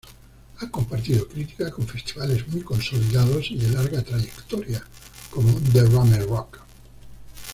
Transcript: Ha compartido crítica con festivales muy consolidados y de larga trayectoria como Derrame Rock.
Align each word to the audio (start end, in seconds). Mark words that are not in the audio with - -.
Ha 0.57 0.67
compartido 0.71 1.27
crítica 1.27 1.69
con 1.69 1.85
festivales 1.87 2.47
muy 2.47 2.61
consolidados 2.63 3.51
y 3.51 3.57
de 3.57 3.69
larga 3.69 4.01
trayectoria 4.01 4.83
como 5.29 5.51
Derrame 5.71 6.17
Rock. 6.21 6.57